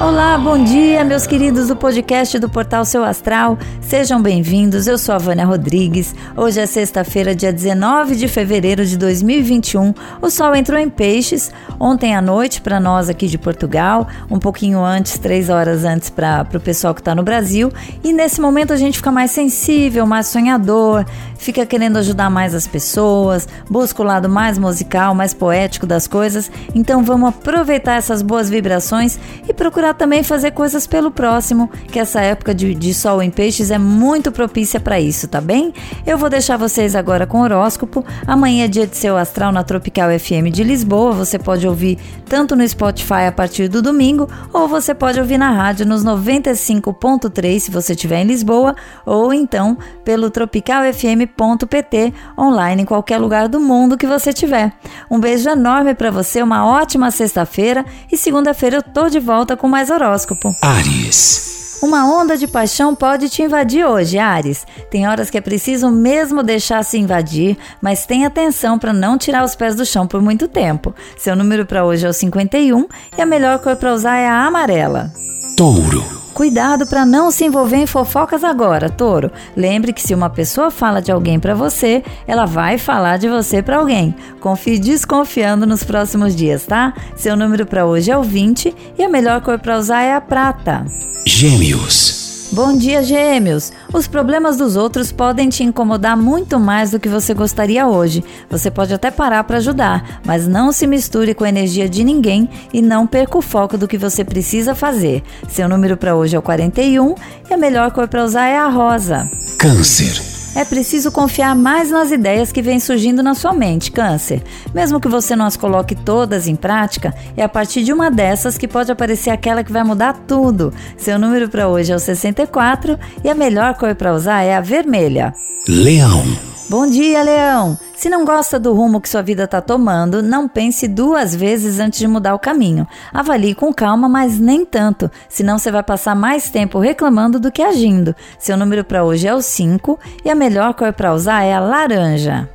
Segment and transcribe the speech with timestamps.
[0.00, 3.58] Olá, bom dia, meus queridos do podcast do Portal Seu Astral.
[3.80, 4.86] Sejam bem-vindos.
[4.86, 6.14] Eu sou a Vânia Rodrigues.
[6.36, 9.92] Hoje é sexta-feira, dia 19 de fevereiro de 2021.
[10.22, 11.50] O sol entrou em peixes
[11.80, 16.46] ontem à noite para nós aqui de Portugal, um pouquinho antes, três horas antes para
[16.54, 17.72] o pessoal que está no Brasil.
[18.04, 21.04] E nesse momento a gente fica mais sensível, mais sonhador,
[21.36, 26.50] fica querendo ajudar mais as pessoas, busca o lado mais musical, mais poético das coisas.
[26.72, 32.20] Então vamos aproveitar essas boas vibrações e procurar também fazer coisas pelo próximo, que essa
[32.20, 35.72] época de, de sol em peixes é muito propícia para isso, tá bem?
[36.06, 38.04] Eu vou deixar vocês agora com o horóscopo.
[38.26, 41.12] Amanhã é dia de seu astral na Tropical FM de Lisboa.
[41.12, 45.50] Você pode ouvir tanto no Spotify a partir do domingo, ou você pode ouvir na
[45.50, 48.74] rádio nos 95.3 se você estiver em Lisboa,
[49.06, 54.72] ou então pelo tropicalfm.pt online em qualquer lugar do mundo que você tiver.
[55.10, 59.68] Um beijo enorme para você, uma ótima sexta-feira e segunda-feira eu tô de volta com
[59.68, 60.56] mais mais horóscopo.
[60.60, 61.78] Ares.
[61.80, 64.66] Uma onda de paixão pode te invadir hoje, Ares.
[64.90, 69.44] Tem horas que é preciso mesmo deixar se invadir, mas tenha atenção para não tirar
[69.44, 70.92] os pés do chão por muito tempo.
[71.16, 74.46] Seu número para hoje é o 51 e a melhor cor para usar é a
[74.46, 75.12] amarela.
[75.56, 76.17] Touro.
[76.38, 79.28] Cuidado para não se envolver em fofocas agora, touro.
[79.56, 83.60] Lembre que se uma pessoa fala de alguém para você, ela vai falar de você
[83.60, 84.14] para alguém.
[84.38, 86.94] Confie desconfiando nos próximos dias, tá?
[87.16, 90.20] Seu número para hoje é o 20 e a melhor cor para usar é a
[90.20, 90.86] prata.
[91.26, 92.17] Gêmeos.
[92.50, 93.72] Bom dia, Gêmeos!
[93.92, 98.24] Os problemas dos outros podem te incomodar muito mais do que você gostaria hoje.
[98.48, 102.48] Você pode até parar para ajudar, mas não se misture com a energia de ninguém
[102.72, 105.22] e não perca o foco do que você precisa fazer.
[105.46, 107.14] Seu número para hoje é o 41
[107.50, 109.30] e a melhor cor para usar é a rosa.
[109.58, 110.27] Câncer.
[110.54, 114.42] É preciso confiar mais nas ideias que vêm surgindo na sua mente, Câncer.
[114.74, 118.58] Mesmo que você não as coloque todas em prática, é a partir de uma dessas
[118.58, 120.72] que pode aparecer aquela que vai mudar tudo.
[120.96, 124.60] Seu número para hoje é o 64 e a melhor cor para usar é a
[124.60, 125.32] vermelha.
[125.68, 126.47] Leão.
[126.68, 127.78] Bom dia, Leão!
[127.96, 131.98] Se não gosta do rumo que sua vida está tomando, não pense duas vezes antes
[131.98, 132.86] de mudar o caminho.
[133.10, 137.62] Avalie com calma, mas nem tanto, senão você vai passar mais tempo reclamando do que
[137.62, 138.14] agindo.
[138.38, 141.60] Seu número para hoje é o 5 e a melhor cor para usar é a
[141.60, 142.46] laranja.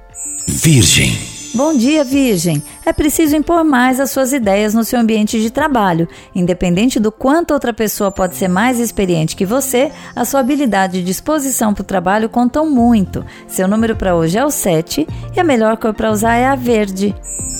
[0.47, 1.32] Virgem.
[1.53, 2.63] Bom dia, Virgem!
[2.83, 6.07] É preciso impor mais as suas ideias no seu ambiente de trabalho.
[6.33, 11.03] Independente do quanto outra pessoa pode ser mais experiente que você, a sua habilidade e
[11.03, 13.23] disposição para o trabalho contam muito.
[13.47, 16.55] Seu número para hoje é o 7 e a melhor cor para usar é a
[16.55, 17.15] verde.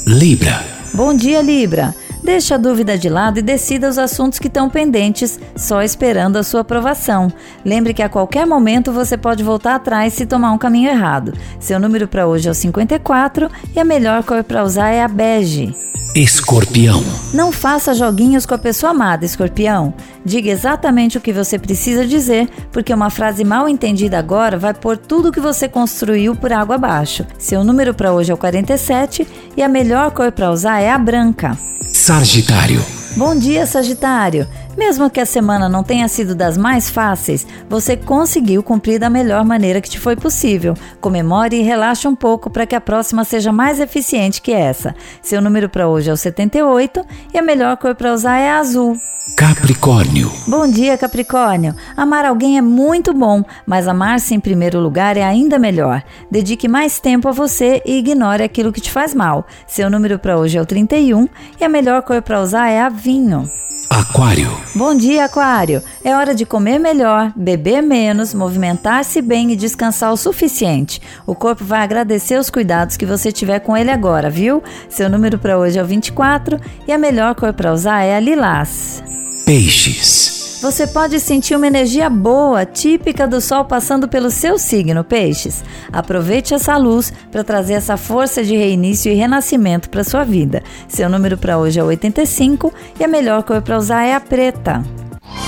[0.08, 0.64] Libra.
[0.96, 1.94] Bom dia, Libra!
[2.24, 6.44] Deixe a dúvida de lado e decida os assuntos que estão pendentes, só esperando a
[6.44, 7.32] sua aprovação.
[7.66, 11.34] Lembre que a qualquer momento você pode voltar atrás se tomar um caminho errado.
[11.60, 15.08] Seu número para hoje é o 54 e a melhor cor para usar é a
[15.08, 15.76] bege.
[16.16, 17.04] Escorpião.
[17.34, 19.94] Não faça joguinhos com a pessoa amada, escorpião.
[20.24, 24.96] Diga exatamente o que você precisa dizer, porque uma frase mal entendida agora vai pôr
[24.96, 27.26] tudo o que você construiu por água abaixo.
[27.38, 31.00] Seu número para hoje é o 47 e a melhor cor para usar é a
[31.00, 31.58] branca.
[32.06, 32.86] Sagitário.
[33.16, 34.46] Bom dia, Sagitário.
[34.78, 39.46] Mesmo que a semana não tenha sido das mais fáceis, você conseguiu cumprir da melhor
[39.46, 40.74] maneira que te foi possível.
[41.00, 44.96] Comemore e relaxe um pouco para que a próxima seja mais eficiente que essa.
[45.22, 48.60] Seu número para hoje é o 78 e a melhor cor para usar é a
[48.60, 48.98] azul.
[49.38, 50.32] Capricórnio.
[50.48, 51.74] Bom dia, Capricórnio.
[51.96, 56.04] Amar alguém é muito bom, mas amar-se em primeiro lugar é ainda melhor.
[56.30, 59.48] Dedique mais tempo a você e ignore aquilo que te faz mal.
[59.66, 61.28] Seu número para hoje é o 31
[61.60, 63.50] e a melhor cor para usar é a vinho.
[63.94, 64.50] Aquário.
[64.74, 65.80] Bom dia, Aquário.
[66.04, 71.00] É hora de comer melhor, beber menos, movimentar-se bem e descansar o suficiente.
[71.28, 74.64] O corpo vai agradecer os cuidados que você tiver com ele agora, viu?
[74.90, 78.20] Seu número para hoje é o 24 e a melhor cor para usar é a
[78.20, 79.04] lilás.
[79.46, 80.43] Peixes.
[80.64, 85.62] Você pode sentir uma energia boa, típica do Sol passando pelo seu signo, Peixes.
[85.92, 90.64] Aproveite essa luz para trazer essa força de reinício e renascimento para sua vida.
[90.88, 94.82] Seu número para hoje é 85 e a melhor cor para usar é a preta.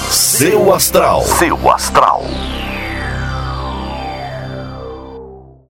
[0.10, 1.22] Seu astral.
[1.22, 2.22] Seu astral.